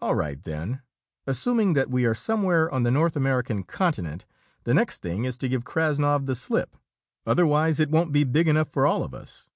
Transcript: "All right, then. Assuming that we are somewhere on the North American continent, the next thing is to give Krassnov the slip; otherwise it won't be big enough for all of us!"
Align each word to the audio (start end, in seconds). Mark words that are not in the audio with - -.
"All 0.00 0.14
right, 0.14 0.40
then. 0.40 0.82
Assuming 1.26 1.72
that 1.72 1.90
we 1.90 2.06
are 2.06 2.14
somewhere 2.14 2.70
on 2.72 2.84
the 2.84 2.90
North 2.92 3.16
American 3.16 3.64
continent, 3.64 4.24
the 4.62 4.72
next 4.74 5.02
thing 5.02 5.24
is 5.24 5.36
to 5.38 5.48
give 5.48 5.64
Krassnov 5.64 6.26
the 6.26 6.36
slip; 6.36 6.76
otherwise 7.26 7.80
it 7.80 7.90
won't 7.90 8.12
be 8.12 8.22
big 8.22 8.46
enough 8.46 8.68
for 8.68 8.86
all 8.86 9.02
of 9.02 9.12
us!" 9.12 9.50